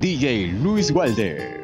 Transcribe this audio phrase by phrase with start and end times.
[0.00, 1.57] DJ Luis Walder.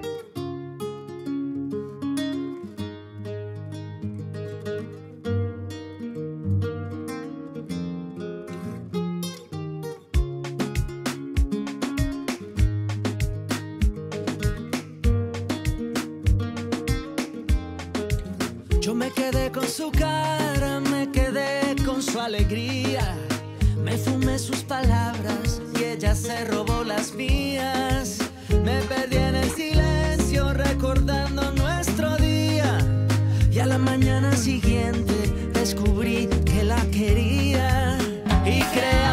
[19.84, 23.16] su cara, me quedé con su alegría.
[23.76, 28.18] Me fumé sus palabras y ella se robó las mías.
[28.64, 32.78] Me perdí en el silencio recordando nuestro día.
[33.50, 35.14] Y a la mañana siguiente
[35.52, 37.98] descubrí que la quería
[38.46, 39.03] y creí.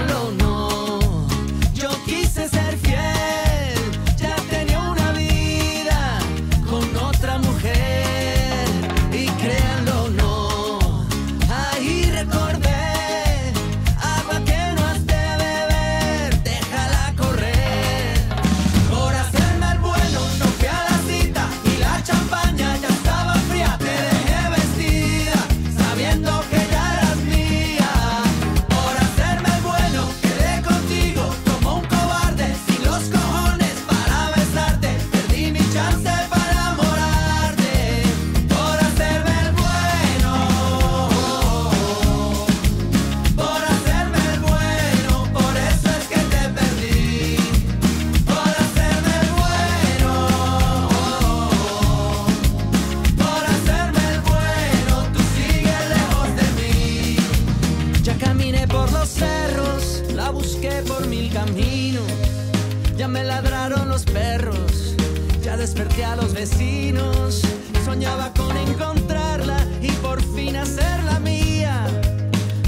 [66.04, 67.42] a los vecinos.
[67.86, 71.86] Soñaba con encontrarla y por fin hacerla mía.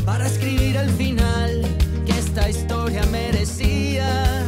[0.05, 1.65] Para escribir el final
[2.05, 4.43] que esta historia merecía.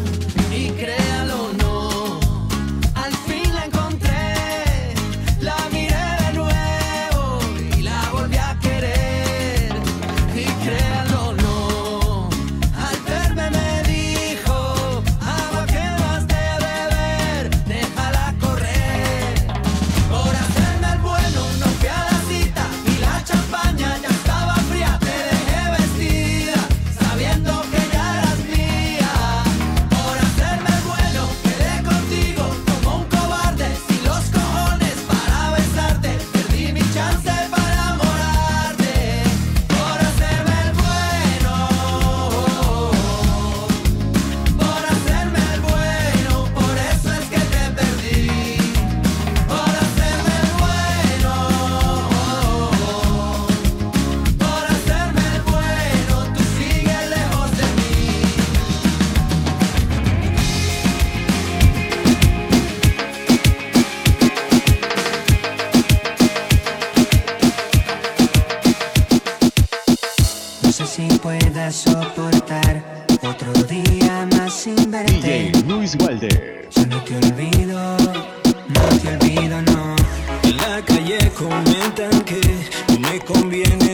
[83.26, 83.85] conviene.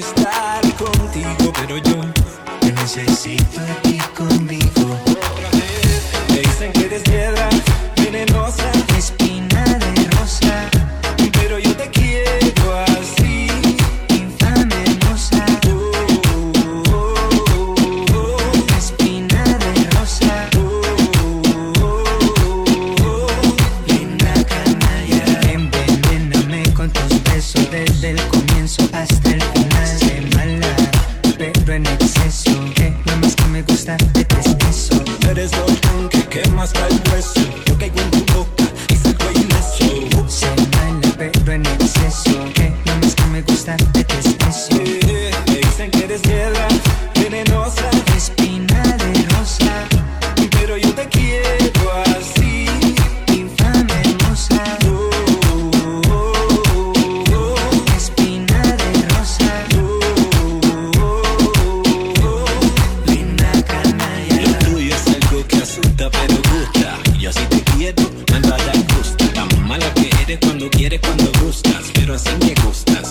[70.39, 73.09] cuando quieres, cuando gustas, pero así me gustas.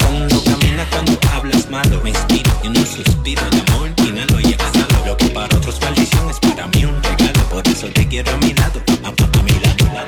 [0.00, 5.06] Cuando caminas, cuando hablas malo, me inspiro y un suspiro de amor, inhalo y exhalo.
[5.06, 8.36] Lo que para otros maldición es para mí un regalo, por eso te quiero a
[8.38, 10.06] mi lado, a, a mi lado.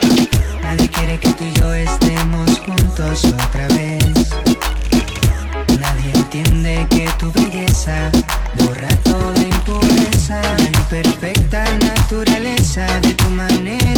[0.62, 4.31] Nadie quiere que tú y yo estemos juntos otra vez.
[5.81, 8.11] Nadie entiende que tu belleza
[8.58, 13.94] borra toda impureza, la perfecta naturaleza de tu manera.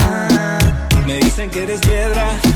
[0.00, 0.58] Ah,
[1.06, 2.51] me dicen que eres piedra.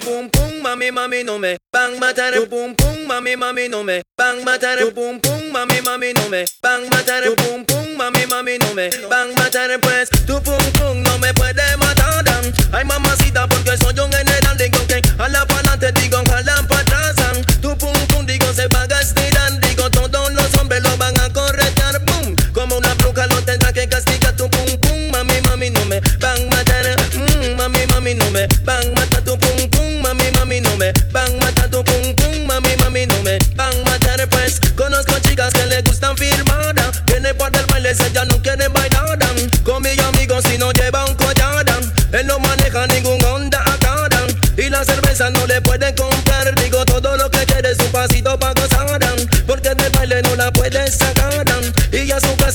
[0.00, 2.32] tu pum pum, mami mami no me bang matar.
[2.34, 4.78] Tu pum pum, mami mami no me bang matar.
[4.78, 7.22] Tu pum pum, mami mami no me bang matar.
[7.24, 9.70] Tu pum pum, mami mami no me bang matar.
[9.80, 11.96] Pues tu pum pum no me puede matar.
[12.72, 14.70] Ay mamacita porque soy un general de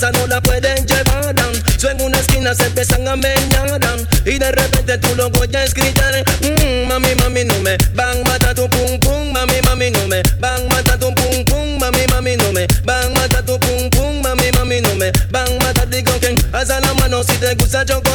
[0.10, 1.36] no la pueden llevar.
[1.38, 1.52] Ah.
[1.78, 3.80] Su una esquina se empiezan a meñar.
[3.84, 3.98] Ah.
[4.26, 6.24] Y de repente tú lo voy a gritar.
[6.42, 9.32] Mm, mami, mami, no me van matar tu pum pum.
[9.32, 11.78] Mami, mami, no me van matar tu pum pum.
[11.80, 14.22] Mami, mami, no me van matar tu pum pum.
[14.22, 15.88] Mami, mami, no me van matar.
[15.88, 18.11] Digo que haz la mano si te gusta chocolate.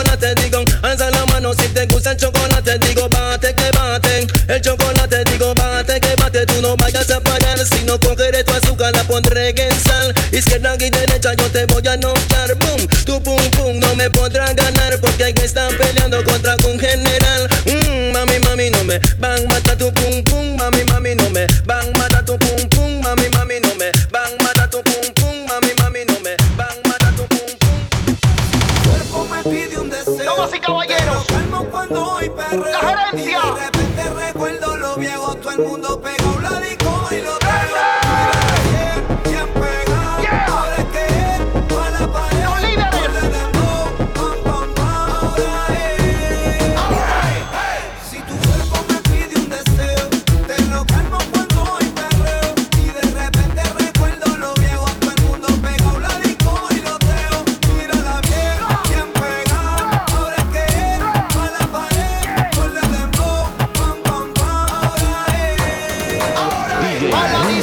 [10.76, 12.86] aquí derecha yo te voy a notar, boom.
[13.04, 17.05] Tu pum pum no me podrá ganar porque aquí están peleando contra un gen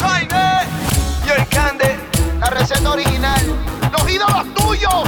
[0.00, 0.64] Jaime.
[1.26, 1.96] Y el cande.
[2.40, 3.40] La receta original.
[3.92, 5.04] Los ídolos tuyos.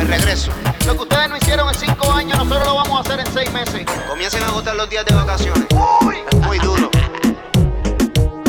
[0.00, 0.50] El regreso.
[0.86, 3.52] Lo que ustedes no hicieron en cinco años, nosotros lo vamos a hacer en seis
[3.52, 3.84] meses.
[4.08, 5.66] Comiencen a agotar los días de vacaciones.
[6.02, 6.16] Uy.
[6.42, 6.90] Muy duro.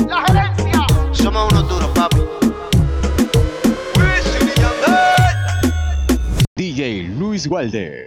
[0.10, 0.86] La gerencia.
[1.12, 2.22] Somos unos duros, papi.
[6.56, 8.04] DJ Luis Walder.